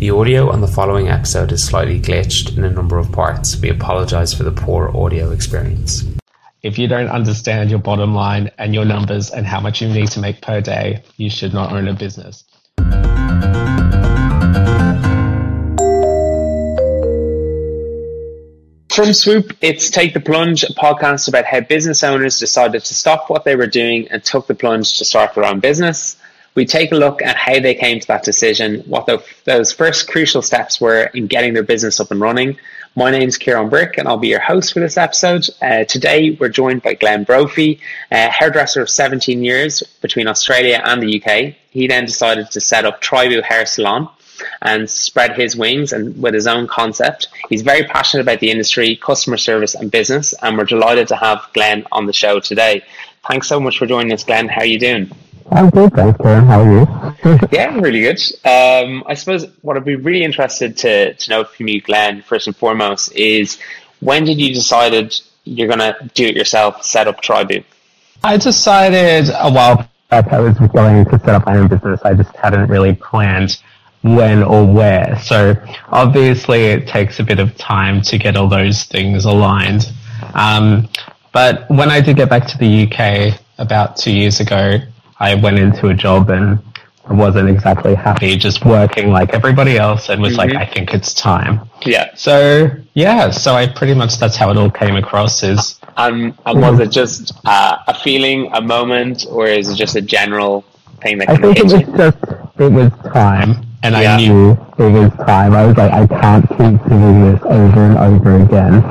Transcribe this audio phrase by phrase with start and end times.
[0.00, 3.60] The audio on the following episode is slightly glitched in a number of parts.
[3.60, 6.04] We apologize for the poor audio experience.
[6.62, 10.08] If you don't understand your bottom line and your numbers and how much you need
[10.12, 12.44] to make per day, you should not own a business.
[18.88, 23.28] From Swoop, it's Take the Plunge, a podcast about how business owners decided to stop
[23.28, 26.16] what they were doing and took the plunge to start their own business.
[26.54, 30.08] We take a look at how they came to that decision, what the, those first
[30.08, 32.58] crucial steps were in getting their business up and running.
[32.96, 35.48] My name is Kieran Brick, and I'll be your host for this episode.
[35.62, 41.00] Uh, today, we're joined by Glenn Brophy, a hairdresser of 17 years between Australia and
[41.00, 41.54] the UK.
[41.70, 44.08] He then decided to set up Tribu Hair Salon
[44.62, 47.28] and spread his wings and with his own concept.
[47.48, 51.46] He's very passionate about the industry, customer service, and business, and we're delighted to have
[51.54, 52.82] Glenn on the show today.
[53.28, 54.48] Thanks so much for joining us, Glenn.
[54.48, 55.12] How are you doing?
[55.50, 56.44] I'm good, thanks, Karen.
[56.46, 57.48] How are you?
[57.50, 58.20] yeah, I'm really good.
[58.44, 62.46] Um, I suppose what I'd be really interested to, to know from you, Glenn, first
[62.46, 63.58] and foremost, is
[63.98, 67.64] when did you decided you're going to do it yourself, set up Tribu?
[68.22, 72.00] I decided a while back I was going to set up my own business.
[72.04, 73.60] I just hadn't really planned
[74.02, 75.18] when or where.
[75.20, 75.54] So
[75.88, 79.92] obviously it takes a bit of time to get all those things aligned.
[80.34, 80.88] Um,
[81.32, 84.78] but when I did get back to the UK about two years ago,
[85.20, 86.58] I went into a job and
[87.06, 90.52] I wasn't exactly happy just working like everybody else and was mm-hmm.
[90.52, 91.68] like, I think it's time.
[91.84, 92.14] Yeah.
[92.14, 95.78] So yeah, so I pretty much, that's how it all came across is.
[95.96, 100.00] Um, and was it just uh, a feeling, a moment, or is it just a
[100.00, 100.62] general
[101.02, 104.14] thing that I think it was just, it was time and yeah.
[104.14, 105.52] I knew it was time.
[105.52, 108.82] I was like, I can't keep doing this over and over again.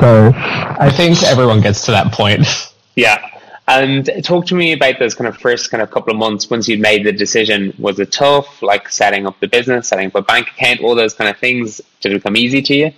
[0.00, 2.46] So I think everyone gets to that point.
[2.94, 3.24] Yeah.
[3.68, 6.66] And talk to me about those kind of first kind of couple of months once
[6.68, 7.74] you'd made the decision.
[7.78, 11.12] Was it tough, like setting up the business, setting up a bank account, all those
[11.12, 11.82] kind of things?
[12.00, 12.92] Did it come easy to you?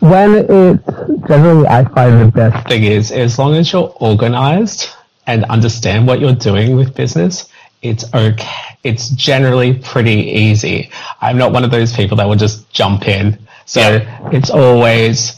[0.00, 4.88] Well, it's generally, I find the best thing is as long as you're organized
[5.26, 7.48] and understand what you're doing with business,
[7.82, 8.76] it's okay.
[8.84, 10.92] It's generally pretty easy.
[11.20, 13.36] I'm not one of those people that will just jump in.
[13.66, 14.30] So yeah.
[14.30, 15.37] it's always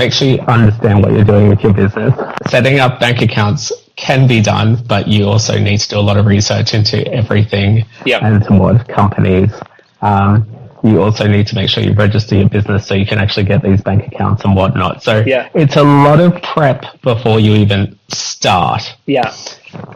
[0.00, 2.14] make sure you understand what you're doing with your business.
[2.48, 6.16] Setting up bank accounts can be done, but you also need to do a lot
[6.16, 8.22] of research into everything yep.
[8.22, 9.52] and what companies.
[10.00, 10.46] Um,
[10.82, 13.62] you also need to make sure you register your business so you can actually get
[13.62, 15.02] these bank accounts and whatnot.
[15.02, 15.50] So yeah.
[15.52, 18.82] it's a lot of prep before you even start.
[19.04, 19.34] Yeah.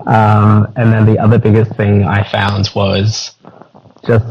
[0.07, 3.33] Um, and then the other biggest thing I found was
[4.07, 4.27] just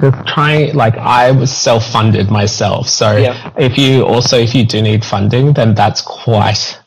[0.00, 2.88] just trying like I was self funded myself.
[2.88, 3.52] So yeah.
[3.56, 6.78] if you also if you do need funding, then that's quite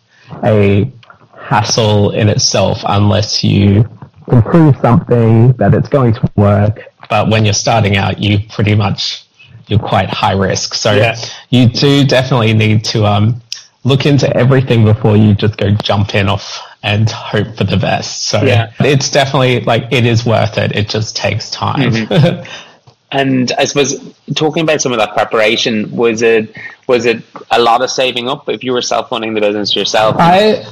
[0.43, 0.91] a
[1.35, 3.89] hassle in itself unless you
[4.29, 6.81] can prove something that it's going to work.
[7.09, 9.25] But when you're starting out, you pretty much
[9.67, 10.73] you're quite high risk.
[10.73, 11.15] So yeah.
[11.49, 13.41] you do definitely need to um,
[13.83, 18.27] look into everything before you just go jump in off and hope for the best.
[18.27, 18.71] So yeah.
[18.79, 20.75] it's definitely like it is worth it.
[20.75, 21.91] It just takes time.
[21.91, 22.65] Mm-hmm.
[23.11, 26.55] and I suppose talking about some of that preparation, was it
[26.87, 30.15] was it a lot of saving up if you were self funding the business yourself?
[30.19, 30.65] I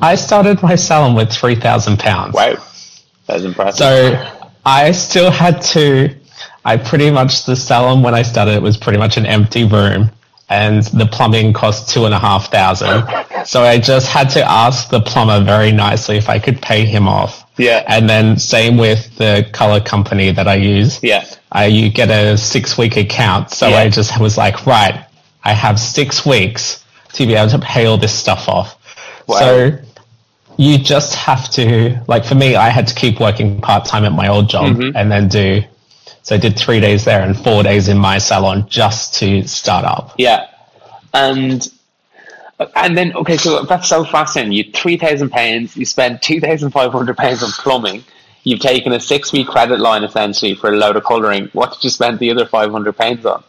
[0.00, 2.34] I started my salon with three thousand pounds.
[2.34, 2.54] Wow.
[3.26, 3.78] That's impressive.
[3.78, 6.14] So I still had to
[6.64, 10.10] I pretty much the salon when I started it was pretty much an empty room
[10.48, 13.06] and the plumbing cost two and a half thousand.
[13.46, 17.08] So I just had to ask the plumber very nicely if I could pay him
[17.08, 17.41] off.
[17.56, 17.84] Yeah.
[17.86, 21.02] And then same with the color company that I use.
[21.02, 21.24] Yeah.
[21.50, 23.50] I you get a six week account.
[23.50, 23.76] So yeah.
[23.76, 25.04] I just was like, right,
[25.44, 28.78] I have six weeks to be able to pay all this stuff off.
[29.28, 29.38] Wow.
[29.38, 29.78] So
[30.56, 34.12] you just have to like for me, I had to keep working part time at
[34.12, 34.96] my old job mm-hmm.
[34.96, 35.62] and then do
[36.22, 39.84] so I did three days there and four days in my salon just to start
[39.84, 40.14] up.
[40.18, 40.46] Yeah.
[41.12, 41.68] And
[42.74, 44.52] and then okay, so that's so fascinating.
[44.52, 48.04] You three thousand pounds, you spend two thousand five hundred pounds on plumbing.
[48.44, 51.48] You've taken a six week credit line essentially for a load of colouring.
[51.52, 53.44] What did you spend the other five hundred pounds on?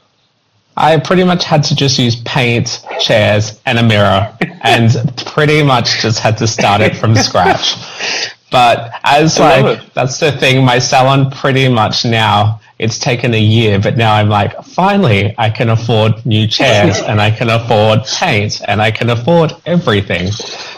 [0.75, 4.91] I pretty much had to just use paint, chairs, and a mirror, and
[5.27, 7.75] pretty much just had to start it from scratch.
[8.53, 13.79] But as like that's the thing, my salon pretty much now it's taken a year,
[13.79, 18.61] but now I'm like, finally, I can afford new chairs and I can afford paint
[18.67, 20.31] and I can afford everything.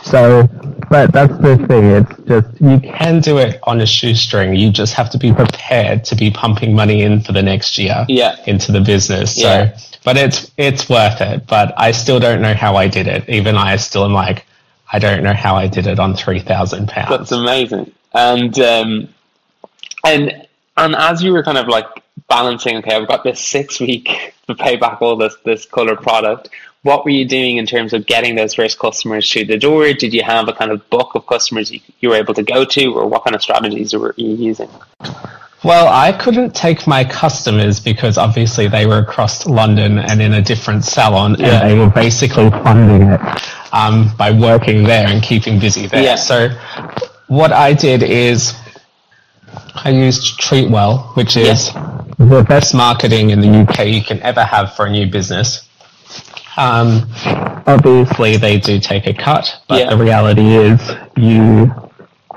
[0.04, 0.48] So,
[0.90, 1.86] but that's the thing.
[2.00, 4.56] It's just, you can do it on a shoestring.
[4.56, 8.06] You just have to be prepared to be pumping money in for the next year
[8.08, 8.36] yeah.
[8.46, 9.38] into the business.
[9.38, 9.76] Yeah.
[9.76, 11.48] So, but it's, it's worth it.
[11.48, 13.28] But I still don't know how I did it.
[13.28, 14.46] Even I still am like,
[14.94, 17.10] I don't know how I did it on three thousand pounds.
[17.10, 17.92] That's amazing.
[18.14, 19.10] And um,
[20.06, 20.45] and
[20.78, 21.86] And as you were kind of like
[22.28, 26.50] balancing, okay, I've got this six week to pay back all this this color product.
[26.84, 29.92] What were you doing in terms of getting those first customers through the door?
[29.94, 32.64] Did you have a kind of book of customers you, you were able to go
[32.64, 34.70] to, or what kind of strategies were you using?
[35.64, 40.42] Well, I couldn't take my customers because obviously they were across London and in a
[40.44, 41.62] different salon, yeah.
[41.62, 43.22] and they were basically funding it
[43.74, 46.04] um, by working there and keeping busy there.
[46.04, 46.16] Yeah.
[46.18, 46.50] So,
[47.26, 48.54] what I did is
[49.76, 52.04] I used Treatwell, which is yeah.
[52.18, 55.68] the best marketing in the UK you can ever have for a new business.
[56.58, 57.10] Um,
[57.68, 60.80] obviously, they do take a cut, but the reality is,
[61.18, 61.66] you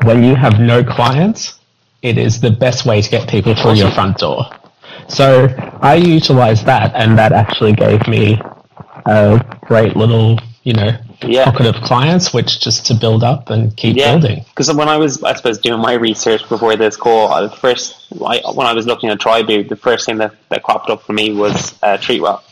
[0.03, 1.59] when you have no clients
[2.03, 4.45] it is the best way to get people through your front door.
[5.09, 5.49] So
[5.81, 8.41] I utilized that, and that actually gave me
[9.07, 10.91] a great little, you know,
[11.23, 11.45] yeah.
[11.45, 14.13] pocket of clients, which just to build up and keep yeah.
[14.13, 14.45] building.
[14.49, 18.41] Because when I was, I suppose, doing my research before this call, the first I,
[18.55, 21.33] when I was looking at Tribu, the first thing that, that cropped up for me
[21.33, 22.43] was uh, Treatwell.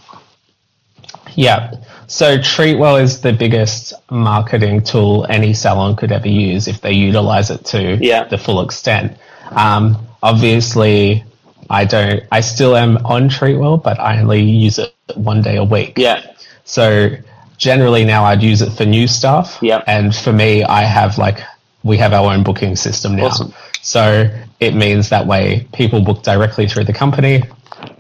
[1.35, 1.73] Yeah.
[2.07, 7.51] So Treatwell is the biggest marketing tool any salon could ever use if they utilize
[7.51, 8.25] it to yeah.
[8.25, 9.19] the full extent.
[9.51, 11.25] Um, obviously,
[11.69, 12.23] I don't.
[12.33, 15.95] I still am on Treatwell, but I only use it one day a week.
[15.97, 16.33] Yeah.
[16.65, 17.17] So
[17.59, 19.59] generally now I'd use it for new stuff.
[19.63, 19.83] Yeah.
[19.87, 21.41] And for me, I have like
[21.83, 23.27] we have our own booking system now.
[23.27, 23.55] Awesome.
[23.83, 27.45] So it means that way people book directly through the company.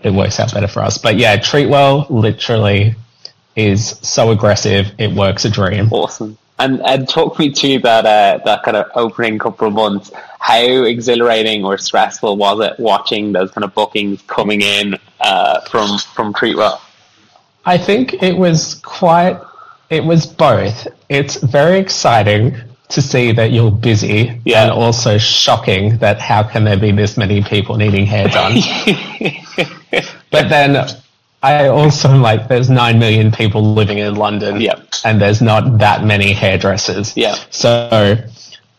[0.02, 0.98] It works out better for us.
[0.98, 2.96] But yeah, Treatwell literally
[3.54, 4.92] is so aggressive.
[4.98, 5.88] It works a dream.
[5.92, 6.36] Awesome.
[6.58, 10.10] And and talk me through that uh, that kind of opening couple of months.
[10.40, 15.98] How exhilarating or stressful was it watching those kind of bookings coming in uh, from
[15.98, 16.80] from Treatwell?
[17.66, 19.40] I think it was quite.
[19.90, 20.86] It was both.
[21.08, 22.56] It's very exciting
[22.88, 24.62] to see that you're busy, yeah.
[24.62, 28.54] and also shocking that how can there be this many people needing hair done.
[30.30, 30.88] but then
[31.42, 34.80] I also am like, there's nine million people living in London, yeah.
[35.04, 37.16] and there's not that many hairdressers.
[37.16, 37.34] Yeah.
[37.50, 38.16] So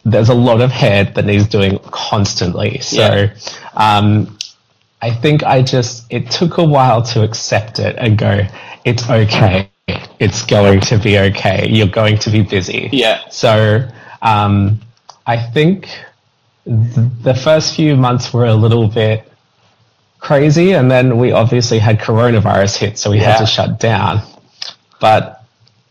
[0.06, 2.80] there's a lot of hair that needs doing constantly.
[2.80, 3.34] So yeah.
[3.76, 4.37] um,
[5.02, 8.42] I think I just it took a while to accept it and go,
[8.84, 9.70] it's okay.
[10.20, 11.68] It's going to be okay.
[11.70, 12.90] You're going to be busy.
[12.92, 13.28] Yeah.
[13.30, 13.88] So
[14.22, 14.82] um,
[15.26, 15.88] I think
[16.66, 19.32] th- the first few months were a little bit
[20.20, 20.74] crazy.
[20.74, 23.32] And then we obviously had coronavirus hit, so we yeah.
[23.32, 24.22] had to shut down.
[25.00, 25.44] But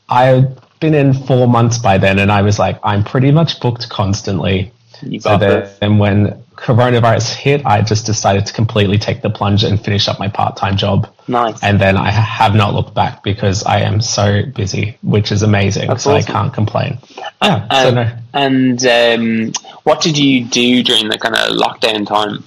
[0.09, 3.89] I'd been in four months by then, and I was like, I'm pretty much booked
[3.89, 4.73] constantly.
[5.03, 9.83] You so then, when coronavirus hit, I just decided to completely take the plunge and
[9.83, 11.09] finish up my part time job.
[11.29, 11.63] Nice.
[11.63, 15.89] And then I have not looked back because I am so busy, which is amazing.
[15.89, 16.31] That's so awesome.
[16.31, 16.99] I can't complain.
[17.41, 17.83] Yeah.
[17.83, 18.13] so no.
[18.33, 19.53] And um,
[19.85, 22.45] what did you do during the kind of lockdown time?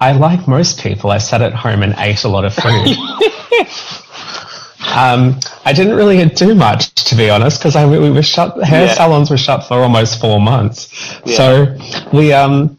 [0.00, 1.10] I like most people.
[1.10, 2.96] I sat at home and ate a lot of food.
[4.94, 8.62] um, I didn't really do much, to be honest, because we, we were shut.
[8.62, 8.94] Hair yeah.
[8.94, 11.20] salons were shut for almost four months.
[11.24, 11.36] Yeah.
[11.36, 12.78] So we, um,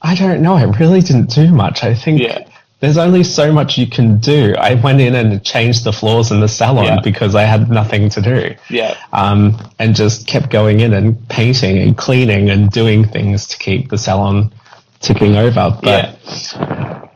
[0.00, 0.54] I don't know.
[0.54, 1.82] I really didn't do much.
[1.82, 2.48] I think yeah.
[2.80, 4.54] there's only so much you can do.
[4.58, 8.20] I went in and changed the floors in the salon because I had nothing to
[8.20, 8.54] do.
[8.70, 8.96] Yeah.
[9.12, 13.90] Um, and just kept going in and painting and cleaning and doing things to keep
[13.90, 14.52] the salon
[15.00, 17.07] ticking over, but yeah.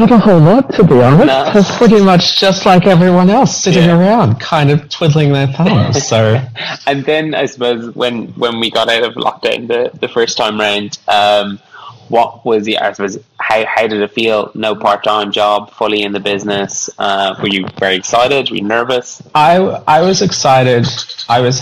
[0.00, 1.26] Not a whole lot to be honest.
[1.26, 1.52] No.
[1.54, 3.98] It's pretty much just like everyone else sitting yeah.
[3.98, 6.06] around, kind of twiddling their thumbs.
[6.06, 6.42] So,
[6.86, 10.58] and then I suppose when when we got out of lockdown the, the first time
[10.58, 11.60] round, um,
[12.08, 14.50] what was the I suppose how how did it feel?
[14.54, 16.90] No part time job, fully in the business.
[16.98, 18.50] Uh, were you very excited?
[18.50, 19.22] Were you nervous?
[19.34, 20.86] I I was excited.
[21.28, 21.60] I was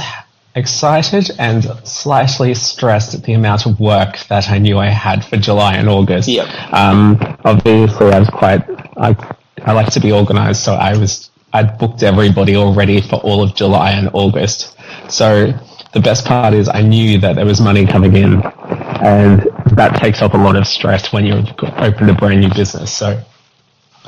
[0.59, 5.37] excited and slightly stressed at the amount of work that I knew I had for
[5.37, 6.29] July and August.
[6.29, 6.49] Yep.
[6.73, 8.63] Um, obviously, I was quite.
[8.97, 9.17] I,
[9.65, 11.31] I like to be organized, so I was.
[11.53, 14.77] I'd booked everybody already for all of July and August.
[15.09, 15.53] So
[15.95, 20.21] the best part is I knew that there was money coming in, and that takes
[20.21, 21.45] off a lot of stress when you
[21.79, 22.93] open a brand new business.
[22.93, 23.23] So,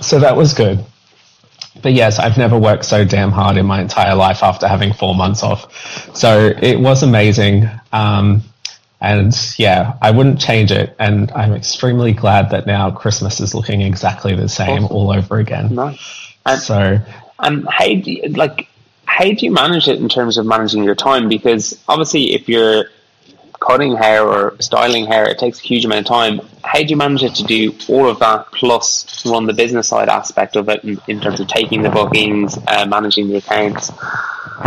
[0.02, 0.85] so that was good
[1.82, 5.14] but yes, I've never worked so damn hard in my entire life after having four
[5.14, 6.16] months off.
[6.16, 7.68] So it was amazing.
[7.92, 8.42] Um,
[9.00, 10.94] and yeah, I wouldn't change it.
[10.99, 14.96] And I'm extremely glad that now Christmas is looking exactly the same awesome.
[14.96, 15.75] all over again.
[15.75, 16.34] Nice.
[16.44, 16.99] And, so,
[17.38, 18.68] and how do you, like,
[19.06, 21.28] how do you manage it in terms of managing your time?
[21.28, 22.87] Because obviously, if you're
[23.61, 26.40] cutting hair or styling hair, it takes a huge amount of time.
[26.64, 30.09] How do you manage it to do all of that plus run the business side
[30.09, 33.93] aspect of it in, in terms of taking the bookings, uh, managing the accounts?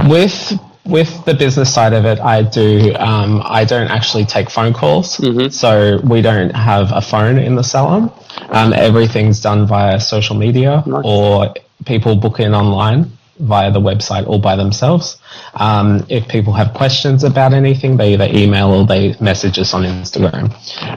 [0.08, 0.54] With
[0.86, 2.94] with the business side of it, I do.
[2.96, 5.48] Um, I don't actually take phone calls, Mm-hmm.
[5.50, 8.12] so we don't have a phone in the salon.
[8.50, 11.02] Um, everything's done via social media Nice.
[11.06, 11.54] or
[11.86, 15.18] people book in online via the website all by themselves.
[15.56, 19.84] Um, if people have questions about anything, they either email or they message us on
[19.84, 20.52] Instagram.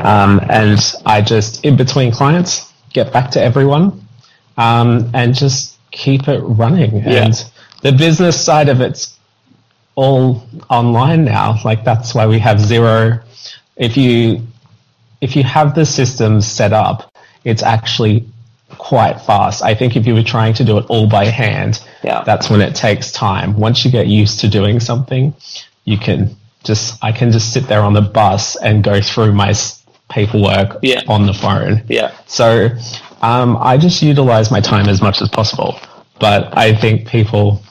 [0.05, 4.07] Um, and I just, in between clients, get back to everyone
[4.57, 6.97] um, and just keep it running.
[6.97, 7.25] Yeah.
[7.25, 7.45] And
[7.83, 9.17] the business side of it's
[9.95, 11.59] all online now.
[11.65, 13.23] Like that's why we have Xero.
[13.77, 14.47] If you
[15.21, 17.11] if you have the systems set up,
[17.45, 18.29] it's actually
[18.79, 19.63] quite fast.
[19.63, 22.23] I think if you were trying to do it all by hand, Yeah.
[22.25, 23.59] that's when it takes time.
[23.59, 25.35] Once you get used to doing something,
[25.85, 29.55] you can just I can just sit there on the bus and go through my
[30.09, 31.03] paperwork Yeah.
[31.09, 31.83] on the phone.
[31.89, 32.13] Yeah.
[32.27, 32.69] So
[33.23, 35.79] um, I just utilize my time as much as possible.
[36.21, 37.63] But I think people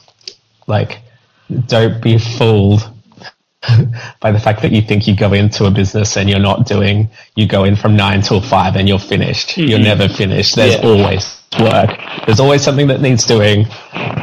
[0.66, 1.00] like
[1.66, 2.80] don't be fooled
[4.20, 7.08] by the fact that you think you go into a business and you're not doing
[7.34, 9.56] you go in from nine till five and you're finished.
[9.58, 10.54] You're never finished.
[10.56, 10.86] There's Mm-hmm.
[10.98, 11.04] Yeah.
[11.04, 11.90] always work.
[12.26, 13.66] There's always something that needs doing.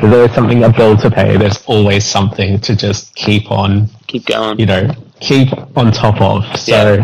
[0.02, 1.38] There's always something a bill to pay.
[1.38, 4.60] There's always something to just keep on Keep going.
[4.60, 4.90] you know,
[5.20, 6.44] keep on top of.
[6.60, 7.00] So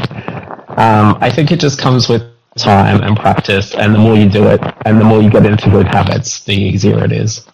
[0.77, 2.23] um, I think it just comes with
[2.57, 5.69] time and practice, and the more you do it, and the more you get into
[5.69, 7.45] good habits, the easier it is.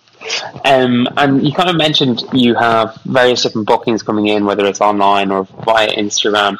[0.65, 4.81] Um, and you kind of mentioned you have various different bookings coming in, whether it's
[4.81, 6.57] online or via Instagram.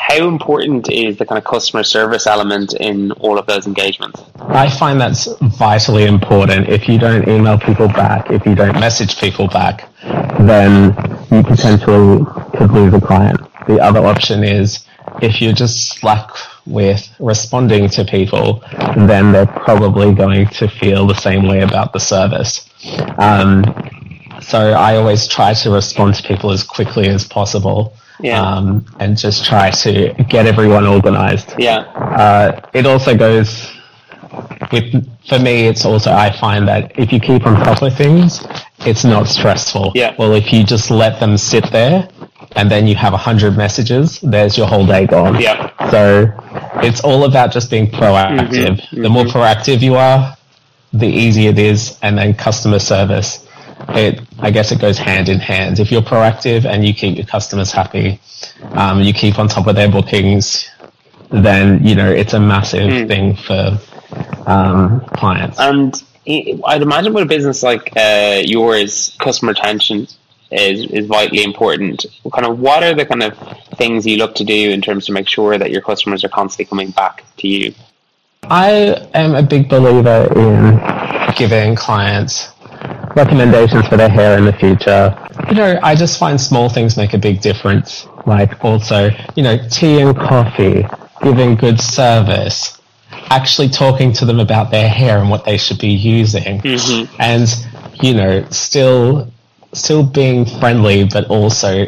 [0.00, 4.22] How important is the kind of customer service element in all of those engagements?
[4.40, 5.28] I find that's
[5.58, 6.70] vitally important.
[6.70, 9.88] If you don't email people back, if you don't message people back,
[10.40, 10.96] then
[11.30, 12.24] you potentially
[12.56, 13.40] could lose a client.
[13.68, 14.84] The other option is
[15.20, 16.30] if you're just slack
[16.66, 18.64] with responding to people,
[18.96, 22.68] then they're probably going to feel the same way about the service.
[23.18, 23.64] Um,
[24.40, 27.94] so I always try to respond to people as quickly as possible.
[28.22, 28.40] Yeah.
[28.42, 31.78] Um, and just try to get everyone organized Yeah.
[32.24, 33.70] uh, it also goes
[34.72, 34.86] with
[35.28, 38.46] for me it's also i find that if you keep on top of things
[38.86, 40.14] it's not stressful Yeah.
[40.18, 42.08] well if you just let them sit there
[42.56, 45.70] and then you have a hundred messages there's your whole day gone Yeah.
[45.90, 46.30] so
[46.82, 50.36] it's all about just being proactive the more proactive you are
[50.92, 53.46] the easier it is and then customer service
[53.88, 57.26] it i guess it goes hand in hand if you're proactive and you keep your
[57.26, 58.20] customers happy
[58.72, 60.68] um, you keep on top of their bookings
[61.30, 63.78] then you know it's a massive thing for
[64.46, 65.94] um, clients And
[66.28, 70.06] i- I'd imagine with a business like uh, yours, customer retention
[70.50, 72.04] is, is vitally important.
[72.32, 73.38] Kind of, what are the kind of
[73.76, 76.64] things you look to do in terms to make sure that your customers are constantly
[76.68, 77.72] coming back to you?
[78.44, 80.80] I am a big believer in
[81.36, 82.48] giving clients
[83.16, 85.16] recommendations for their hair in the future.
[85.48, 88.06] You know, I just find small things make a big difference.
[88.26, 90.86] Like also, you know, tea and coffee,
[91.22, 92.80] giving good service,
[93.30, 96.60] actually talking to them about their hair and what they should be using.
[97.18, 97.48] And,
[98.02, 99.30] you know, still
[99.72, 101.86] still being friendly but also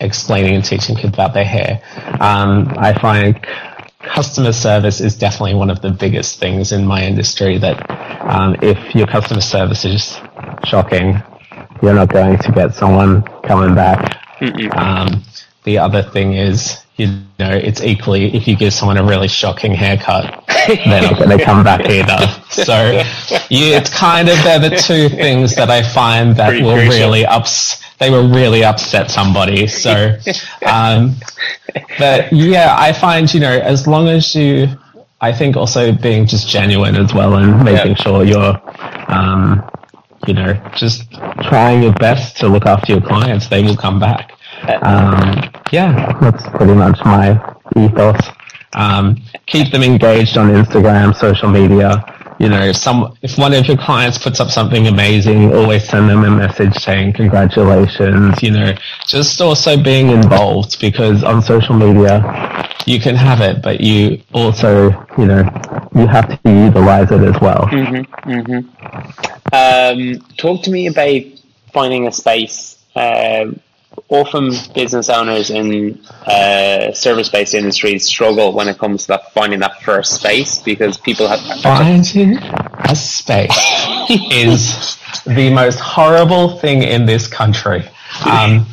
[0.00, 1.82] explaining and teaching kids about their hair.
[2.20, 3.44] Um, I find
[4.00, 8.94] customer service is definitely one of the biggest things in my industry that um, if
[8.94, 10.20] your customer service is
[10.64, 11.22] shocking,
[11.82, 14.22] you're not going to get someone coming back.
[14.72, 15.22] Um,
[15.64, 19.72] the other thing is, you know, it's equally if you give someone a really shocking
[19.72, 22.18] haircut, they're not going to come back either.
[22.50, 22.92] So
[23.50, 26.90] you, it's kind of they're the two things that I find that Pretty will crucial.
[26.92, 27.82] really ups.
[27.98, 29.66] They will really upset somebody.
[29.66, 30.16] So,
[30.66, 31.16] um,
[31.98, 34.68] but yeah, I find you know as long as you,
[35.20, 38.02] I think also being just genuine as well and making Yeah.
[38.02, 38.60] sure you're,
[39.12, 39.68] um,
[40.26, 41.10] you know, just
[41.42, 44.32] trying your best to look after your clients, they will come back.
[44.82, 47.38] Um, yeah, that's pretty much my
[47.76, 48.20] ethos.
[48.74, 49.16] Um,
[49.46, 52.15] keep them engaged on Instagram, social media.
[52.38, 56.10] You know, if some if one of your clients puts up something amazing, always send
[56.10, 58.42] them a message saying congratulations.
[58.42, 58.74] You know,
[59.06, 64.90] just also being involved because on social media you can have it, but you also,
[65.18, 65.42] you know,
[65.94, 67.66] you have to utilize it as well.
[67.72, 68.64] Mhm.
[69.52, 71.22] Um, talk to me about
[71.72, 72.76] finding a space.
[72.94, 73.46] Uh,
[74.08, 79.82] often business owners in uh, service-based industries struggle when it comes to that finding that
[79.82, 83.50] first space because people have Finding a space
[84.30, 87.84] is the most horrible thing in this country.
[88.24, 88.66] Um,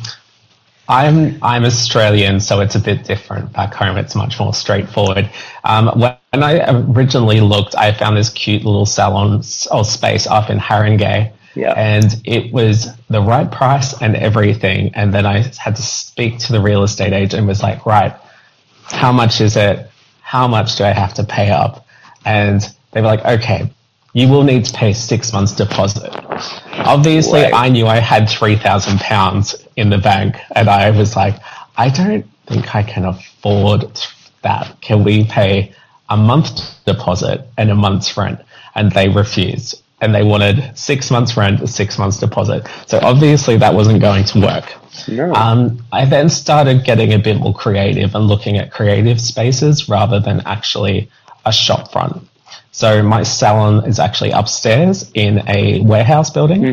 [0.88, 3.52] I'm I'm Australian, so it's a bit different.
[3.52, 5.30] Back home, it's much more straightforward.
[5.64, 10.58] Um, when I originally looked, I found this cute little salon or space up in
[10.58, 11.72] Haringey, Yeah.
[11.76, 14.92] And it was the right price and everything.
[14.94, 18.14] And then I had to speak to the real estate agent and was like, right,
[18.84, 19.90] how much is it?
[20.20, 21.86] How much do I have to pay up?
[22.24, 22.60] And
[22.92, 23.70] they were like, okay,
[24.14, 26.10] you will need to pay six months deposit.
[26.72, 27.52] Obviously, Right.
[27.54, 31.36] I knew I had three thousand pounds in the bank, and I was like,
[31.76, 34.00] I don't think I can afford
[34.42, 34.76] that.
[34.80, 35.72] Can we pay
[36.08, 38.40] a month deposit and a month's rent?
[38.76, 42.68] And they refused, and they wanted six months rent, six months deposit.
[42.86, 44.74] So obviously, that wasn't going to work.
[45.08, 45.32] No.
[45.34, 50.20] Um, I then started getting a bit more creative and looking at creative spaces rather
[50.20, 51.10] than actually
[51.46, 52.22] a shopfront.
[52.70, 56.64] So my salon is actually upstairs in a warehouse building,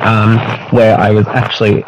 [0.00, 0.38] um,
[0.70, 1.84] where I was actually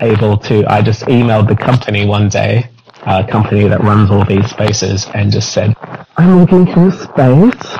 [0.00, 0.64] able to.
[0.66, 2.68] I just emailed the company one day,
[3.06, 5.76] a company that runs all these spaces, and just said,
[6.16, 7.78] "I'm looking for a space,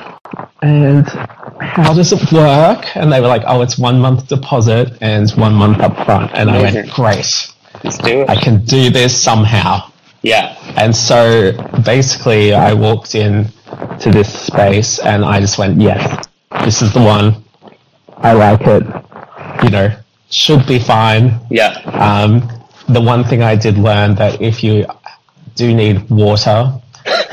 [0.62, 1.06] and
[1.64, 5.54] how does it work?" And they were like, "Oh, it's one month deposit and one
[5.54, 7.52] month up front." And I went, "Great,
[7.83, 8.30] Let's do it.
[8.30, 9.90] I can do this somehow."
[10.25, 10.56] yeah.
[10.76, 11.52] And so
[11.85, 13.47] basically, I walked in
[14.00, 16.26] to this space and I just went, yes,
[16.64, 17.44] this is the one.
[18.16, 18.83] I like it.
[19.62, 19.97] You know,
[20.30, 21.40] should be fine.
[21.50, 21.73] Yeah.
[21.85, 22.49] Um,
[22.88, 24.87] the one thing I did learn that if you
[25.54, 26.73] do need water,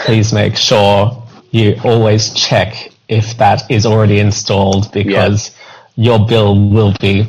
[0.05, 5.51] please make sure you always check if that is already installed because
[5.95, 7.27] your bill will be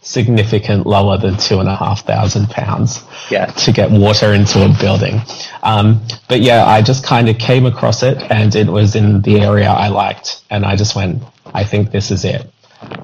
[0.00, 3.46] significant lower than two and a half thousand pounds Yeah.
[3.46, 5.20] to get water into a building.
[5.62, 9.40] Um, but yeah, I just kind of came across it and it was in the
[9.40, 10.40] area I liked.
[10.50, 12.50] And I just went, I think this is it.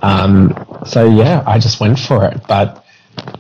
[0.01, 0.55] Um,
[0.87, 2.41] so yeah, I just went for it.
[2.49, 2.83] But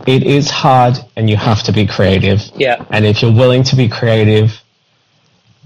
[0.07, 2.43] it is hard and you have to be creative.
[2.57, 2.85] Yeah.
[2.91, 4.61] And if you're willing to be creative,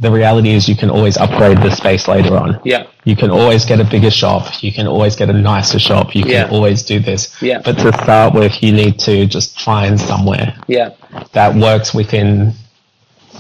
[0.01, 2.61] the reality is you can always upgrade the space later on.
[2.65, 2.87] Yeah.
[3.05, 4.63] You can always get a bigger shop.
[4.63, 6.15] You can always get a nicer shop.
[6.15, 6.49] You can Yeah.
[6.51, 7.35] always do this.
[7.43, 7.61] Yeah.
[7.65, 10.91] But to start with, you need to just find somewhere Yeah.
[11.33, 12.53] that works within,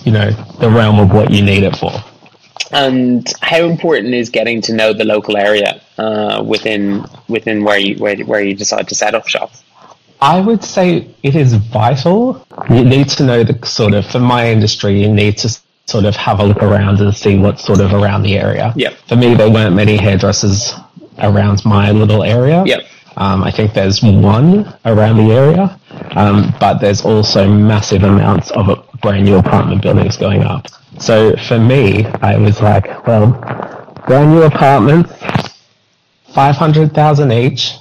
[0.04, 1.92] you know, the realm of what you need it for.
[2.72, 7.94] And how important is getting to know the local area uh, within within where you
[7.96, 9.52] where, where you decide to set up shop?
[10.20, 12.44] I would say it is vital.
[12.68, 15.48] You need to know the sort of, for my industry, you need to
[15.88, 18.74] sort of have a look around and see what's sort of around the area.
[18.76, 18.90] Yeah.
[19.06, 20.74] For me, there weren't many hairdressers
[21.18, 22.62] around my little area.
[22.66, 22.80] Yeah.
[23.16, 25.80] Um, I think there's one around the area,
[26.14, 30.68] um, but there's also massive amounts of brand new apartment buildings going up.
[31.00, 33.32] So for me, I was like, well,
[34.06, 35.12] brand new apartments,
[36.34, 37.72] 500,000 each.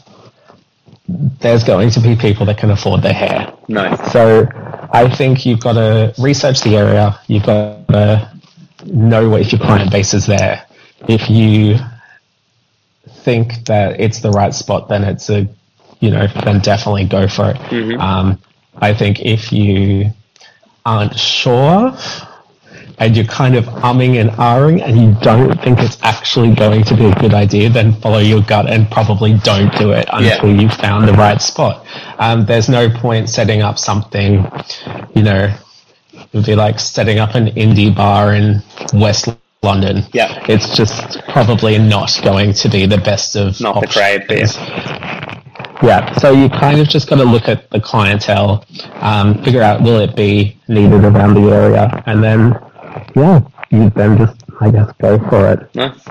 [1.07, 3.53] There's going to be people that can afford their hair.
[3.67, 4.11] Nice.
[4.11, 4.47] So
[4.91, 7.19] I think you've got to research the area.
[7.27, 8.31] You've got to
[8.85, 10.65] know what if your client base is there.
[11.07, 11.77] If you
[13.07, 15.47] think that it's the right spot, then it's a,
[15.99, 17.57] you know, then definitely go for it.
[17.99, 18.41] Um,
[18.77, 20.11] I think if you
[20.85, 21.91] aren't sure
[22.99, 26.95] and you're kind of umming and ahhing and you don't think it's actually going to
[26.95, 30.61] be a good idea, then follow your gut and probably don't do it until Yeah.
[30.61, 31.85] you've found the right spot.
[32.17, 34.49] Um, there's no point setting up something,
[35.13, 35.53] you know,
[36.13, 39.27] it would be like setting up an indie bar in West
[39.61, 40.03] London.
[40.13, 40.43] Yeah.
[40.47, 44.47] It's just probably not going to be the best of Not the crowd for you.
[45.83, 49.83] Yeah, so you kind of just got to look at the clientele, um, figure out
[49.83, 52.57] will it be needed around the area, and then,
[53.15, 55.75] yeah, you then just, I guess, go for it.
[55.75, 56.07] Nice.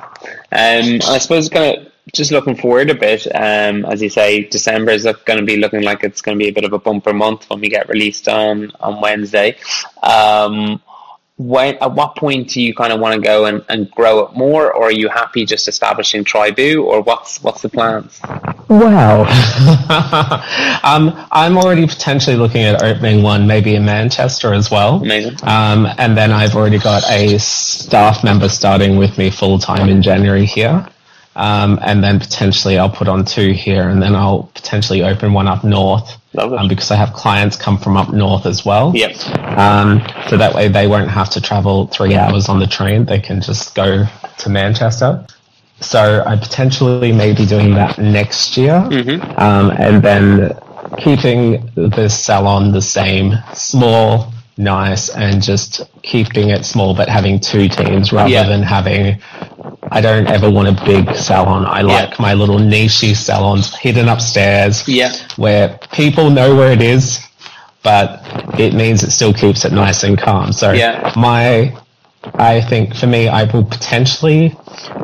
[0.53, 3.27] Um, I suppose kind of just looking forward a bit.
[3.35, 6.49] Um, as you say, December is going to be looking like it's going to be
[6.49, 9.57] a bit of a bumper month when we get released on on Wednesday.
[10.03, 10.81] Um,
[11.39, 14.35] when at what point do you kind of want to go and, and grow it
[14.35, 18.21] more, or are you happy just establishing Tribu, or what's what's the plans?
[18.69, 19.21] Wow.
[20.83, 25.01] um, I'm already potentially looking at opening one maybe in Manchester as well.
[25.01, 25.37] Amazing.
[25.45, 30.03] Um, and then I've already got a staff member starting with me full time in
[30.03, 30.85] January here.
[31.37, 35.47] Um, and then potentially I'll put on two here and then I'll potentially open one
[35.47, 36.17] up north.
[36.39, 38.93] Um, because I have clients come from up north as well.
[38.95, 39.17] Yep.
[39.59, 43.07] Um, so that way they won't have to travel three hours on the train.
[43.07, 44.05] They can just go
[44.39, 45.27] to Manchester.
[45.81, 48.89] So I potentially may be doing that next year.
[49.37, 50.59] Um, and then
[50.99, 57.69] keeping the salon the same, small, nice, and just keeping it small, but having two
[57.69, 58.45] teams rather Yeah.
[58.45, 59.19] than having.
[59.93, 61.65] I don't ever want a big salon.
[61.67, 62.17] I like Yeah.
[62.19, 65.13] my little niche salons hidden upstairs Yeah.
[65.37, 67.21] where people know where it is,
[67.83, 68.21] but
[68.59, 70.53] it means it still keeps it nice and calm.
[70.53, 71.13] So Yeah.
[71.17, 71.73] my,
[72.35, 74.57] I think for me, I will potentially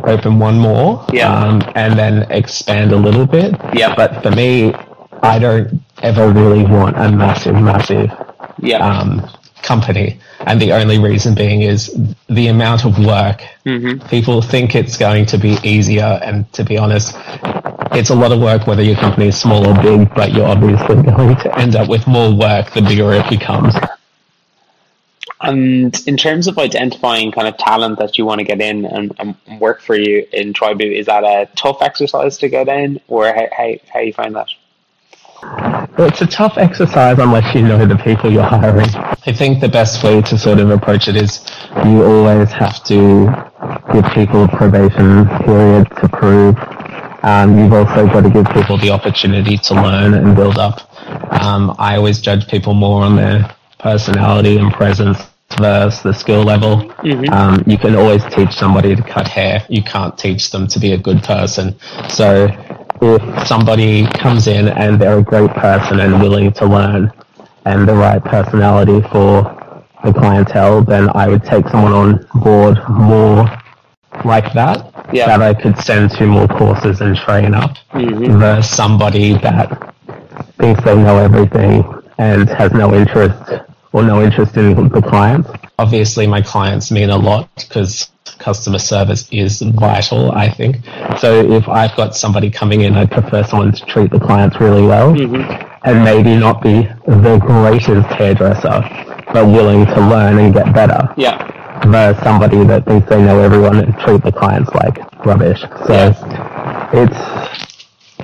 [0.05, 1.33] open one more, Yeah.
[1.33, 3.55] um, and then expand a little bit.
[3.75, 3.95] Yeah.
[3.97, 4.75] But for me,
[5.23, 8.11] I don't ever really want a massive, massive
[8.61, 8.79] Yeah.
[8.79, 9.23] um,
[9.63, 10.19] company.
[10.41, 11.95] And the only reason being is
[12.29, 13.43] the amount of work.
[13.65, 14.07] Mm-hmm.
[14.09, 17.17] People think it's going to be easier, and to be honest,
[17.93, 21.03] it's a lot of work whether your company is small or big, but you're obviously
[21.03, 23.75] going to end up with more work the bigger it becomes.
[25.41, 29.13] And in terms of identifying kind of talent that you want to get in and,
[29.19, 33.27] and work for you in Tribu, is that a tough exercise to get in, or
[33.27, 34.49] how how, how you find that?
[35.99, 38.89] It's a tough exercise unless you know the people you're hiring.
[38.95, 41.45] I think the best way to sort of approach it is
[41.85, 43.27] you always have to
[43.93, 46.57] give people a probation period to prove.
[47.25, 50.93] Um, you've also got to give people the opportunity to learn and build up.
[51.43, 55.19] Um, I always judge people more on their personality and presence
[55.59, 56.93] versus the skill level.
[57.31, 59.65] Um, you can always teach somebody to cut hair.
[59.69, 61.79] You can't teach them to be a good person.
[62.09, 62.49] So
[63.03, 67.13] if somebody comes in and they're a great person and willing to learn
[67.65, 69.43] and the right personality for
[70.05, 73.51] the clientele, then I would take someone on board more
[74.25, 74.89] like that.
[75.13, 75.27] Yeah.
[75.27, 78.39] That I could send to more courses and train up mm-hmm.
[78.39, 79.95] versus somebody that
[80.59, 81.85] thinks they know everything
[82.19, 85.47] and has no interest or no interest in the client.
[85.79, 88.12] Obviously, my clients mean a lot because
[88.43, 90.77] customer service is vital, I think.
[91.19, 94.83] So if I've got somebody coming in, I'd prefer someone to treat the clients really
[94.83, 95.11] well
[95.85, 98.81] and maybe not be the greatest hairdresser,
[99.33, 101.37] but willing to learn and get better Yeah.
[101.87, 105.61] versus somebody that thinks they know everyone and treat the clients like rubbish.
[105.87, 106.15] So
[106.93, 107.17] it's,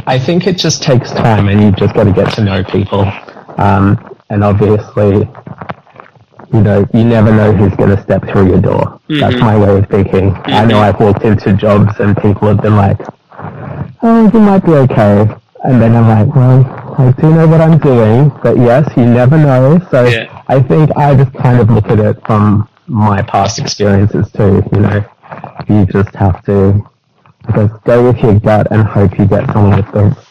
[0.07, 3.11] I think it just takes time and you've just got to get to know people.
[3.57, 5.29] Um, and obviously,
[6.53, 9.01] you know, you never know who's going to step through your door.
[9.09, 9.45] That's mm-hmm.
[9.45, 10.35] my way of thinking.
[10.45, 10.95] I know mm-hmm.
[10.95, 12.99] I've walked into jobs and people have been like,
[14.03, 15.29] oh, you might be okay.
[15.65, 16.65] And then I'm like, well,
[16.99, 19.81] I do know what I'm doing, but yes, you never know.
[19.91, 20.43] So Yeah.
[20.49, 24.63] I think I just kind of look at it from my past experiences too.
[24.73, 25.05] You know,
[25.69, 26.89] you just have to
[27.55, 30.28] just go with your gut and hope you get someone with the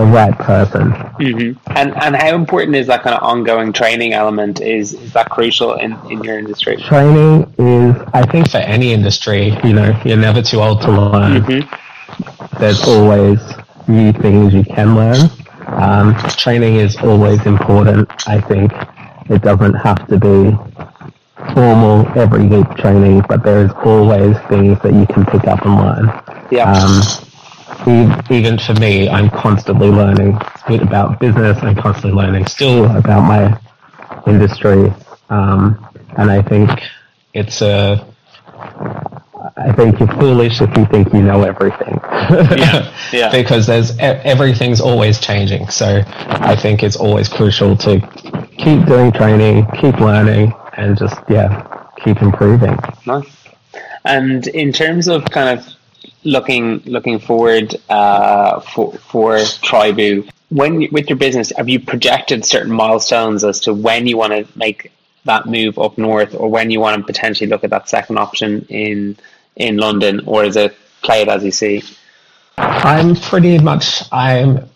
[0.00, 0.90] the right person.
[1.20, 4.60] hmm And and how important is that kind of ongoing training element?
[4.60, 6.76] Is is that crucial in, in your industry?
[6.76, 9.42] Training is, I think, for any industry.
[9.62, 11.44] You know, you're never too old to learn.
[12.58, 13.40] There's always
[13.88, 15.20] new things you can learn.
[15.66, 18.08] Um, training is always important.
[18.26, 18.72] I think
[19.28, 20.40] it doesn't have to be
[21.54, 25.76] formal every week training, but there is always things that you can pick up and
[25.76, 26.06] learn.
[26.50, 26.72] Yeah.
[26.72, 27.29] Um,
[27.86, 30.38] even for me, I'm constantly learning
[30.68, 31.58] about business.
[31.62, 33.58] I'm constantly learning still about my
[34.26, 34.92] industry,
[35.28, 36.70] um, and I think
[37.34, 38.06] it's a.
[39.56, 41.98] I think you're foolish if you think you know everything.
[42.02, 43.30] Yeah, yeah.
[43.30, 45.68] because there's everything's always changing.
[45.68, 48.00] So I think it's always crucial to
[48.58, 52.78] keep doing training, keep learning, and just yeah, keep improving.
[53.06, 53.36] Nice.
[54.04, 55.66] And in terms of kind of
[56.24, 62.72] looking looking forward uh, for for Tribu, when with your business, have you projected certain
[62.72, 64.92] milestones as to when you want to make
[65.24, 68.66] that move up north, or when you want to potentially look at that second option
[68.68, 69.16] in
[69.56, 71.82] in London, or is it play it as you see?
[72.58, 74.68] I'm pretty much I'm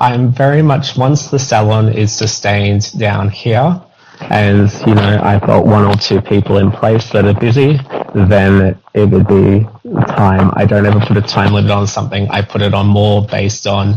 [0.00, 3.80] I'm very much once the salon is sustained down here
[4.22, 7.78] and you know I've got one or two people in place that are busy
[8.14, 9.66] then it would be
[10.06, 10.50] time.
[10.54, 12.28] I don't ever put a time limit on something.
[12.30, 13.94] I put it on more based on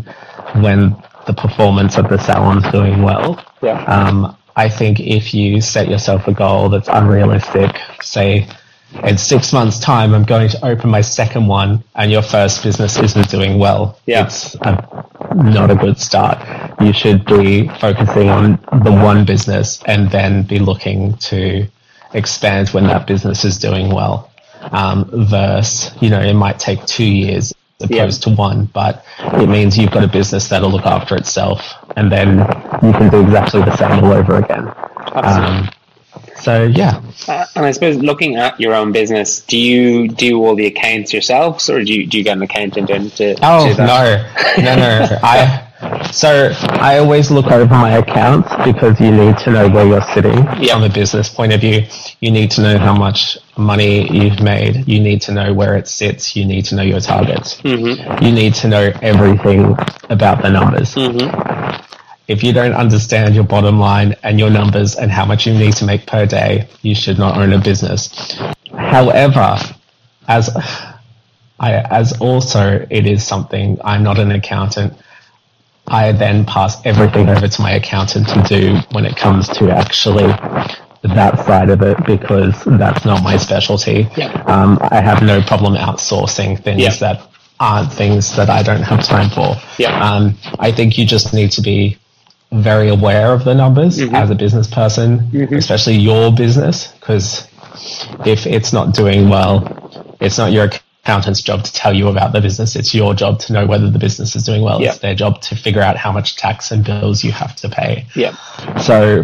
[0.55, 0.95] when
[1.27, 3.43] the performance of the salon's doing well.
[3.61, 3.83] Yeah.
[3.85, 8.47] um, I think if you set yourself a goal that's unrealistic, say
[9.03, 12.97] in six months' time, I'm going to open my second one, and your first business
[12.97, 14.25] isn't doing well, Yeah.
[14.25, 16.37] it's a, not a good start.
[16.81, 21.67] You should be focusing on the one business and then be looking to
[22.13, 24.29] expand when that business is doing well.
[24.71, 27.51] Um, versus, you know, it might take two years
[27.81, 32.11] opposed to one, but it means you've got a business that'll look after itself, and
[32.11, 32.39] then
[32.83, 34.71] you can do exactly the same all over again.
[35.13, 35.69] Um,
[36.41, 40.55] so yeah, Uh, and I suppose looking at your own business, do you do all
[40.55, 43.73] the accounts yourselves, or do you, do you get an accountant in to Oh do
[43.75, 43.87] that?
[44.57, 45.19] no, no, no!
[45.23, 45.67] I
[46.11, 50.37] so I always look over my accounts because you need to know where you're sitting
[50.59, 50.73] Yeah.
[50.75, 51.83] from a business point of view.
[52.19, 54.87] You need to know how much money you've made.
[54.87, 56.35] You need to know where it sits.
[56.35, 57.59] You need to know your targets.
[57.63, 58.23] Mm-hmm.
[58.23, 59.75] You need to know everything
[60.09, 60.93] about the numbers.
[62.27, 65.73] If you don't understand your bottom line and your numbers and how much you need
[65.77, 68.37] to make per day, you should not own a business.
[68.73, 69.57] However,
[70.27, 70.49] as
[71.59, 74.93] I, as also it is something I'm not an accountant.
[75.87, 80.27] I then pass everything over to my accountant to do when it comes to actually
[81.03, 84.07] that side of it because that's not my specialty.
[84.15, 84.31] Yeah.
[84.45, 86.95] Um, I have no problem outsourcing things Yeah.
[86.95, 87.27] that
[87.59, 89.55] aren't things that I don't have time for.
[89.77, 89.99] Yeah.
[90.03, 91.97] Um, I think you just need to be
[92.51, 94.15] very aware of the numbers Mm-hmm.
[94.15, 97.47] as a business person, especially your business, because
[98.25, 100.69] if it's not doing well, it's not your
[101.03, 102.75] accountant's job to tell you about the business.
[102.75, 104.81] It's your job to know whether the business is doing well.
[104.81, 104.89] Yeah.
[104.89, 108.05] It's their job to figure out how much tax and bills you have to pay.
[108.15, 108.35] Yeah.
[108.77, 109.23] So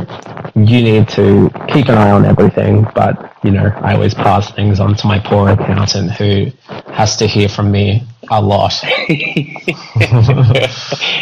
[0.55, 4.79] you need to keep an eye on everything, but you know, I always pass things
[4.79, 6.51] on to my poor accountant who
[6.91, 8.73] has to hear from me a lot.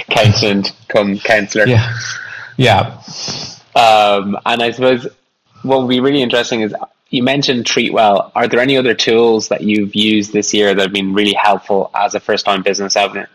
[0.10, 1.68] Accountant come counselor.
[1.68, 1.94] Yeah.
[2.58, 3.02] Yeah.
[3.76, 5.08] Um, and I suppose
[5.64, 6.74] what would be really interesting is
[7.10, 10.94] you mentioned Treatwell Are there any other tools that you've used this year that have
[10.94, 13.30] been really helpful as a first time business owner?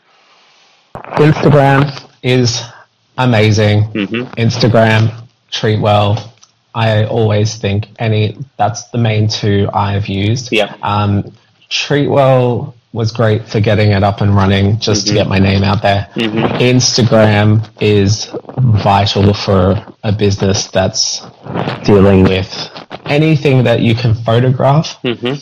[0.95, 1.91] Instagram
[2.23, 2.63] is
[3.19, 3.85] amazing.
[3.93, 4.35] Mhm.
[4.37, 5.13] Instagram,
[5.53, 6.21] Treatwell.
[6.75, 10.53] I always think any that's the main two I've used.
[10.53, 10.75] Yeah.
[10.83, 11.33] Um,
[11.69, 15.81] Treatwell was great for getting it up and running, just to get my name out
[15.81, 16.09] there.
[16.15, 16.61] Mm-hmm.
[16.61, 18.35] Instagram is
[18.83, 21.25] vital for a business that's
[21.85, 22.51] dealing with
[23.07, 25.35] anything that you can photograph mm-hmm.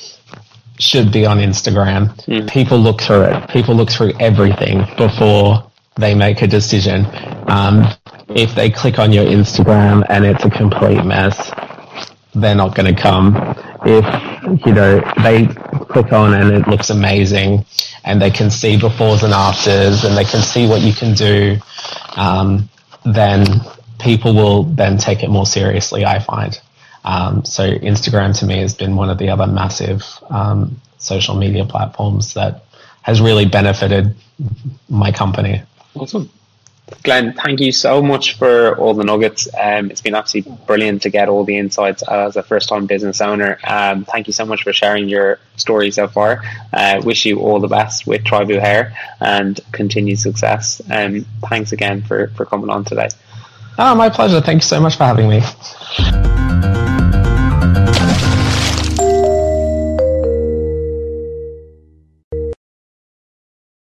[0.79, 2.15] should be on Instagram.
[2.27, 2.49] Mm-hmm.
[2.49, 3.49] People look through it.
[3.49, 7.07] People look through everything before they make a decision.
[7.49, 7.87] Um,
[8.29, 11.51] if they click on your Instagram and it's a complete mess,
[12.35, 13.37] they're not going to come.
[13.85, 14.05] If
[14.67, 15.49] you know they
[15.89, 17.65] click on and it looks amazing,
[18.05, 21.59] and they can see befores and afters, and they can see what you can do,
[22.17, 22.69] um,
[23.05, 23.45] then
[23.99, 26.05] people will then take it more seriously.
[26.05, 26.61] I find.
[27.05, 31.65] Um, so Instagram to me has been one of the other massive um, social media
[31.65, 32.65] platforms that
[33.03, 34.15] has really benefited
[34.89, 35.63] my company.
[35.95, 36.31] Awesome.
[37.03, 39.49] Glenn, thank you so much for all the nuggets.
[39.59, 43.21] Um, it's been absolutely brilliant to get all the insights as a first time business
[43.21, 43.59] owner.
[43.65, 46.43] Um, thank you so much for sharing your story so far.
[46.73, 50.83] Uh, wish you all the best with Tribu Hair and continued success.
[50.91, 53.09] Um, thanks again for, for coming on today.
[53.79, 54.41] Oh, my pleasure.
[54.41, 55.41] Thank you so much for having me.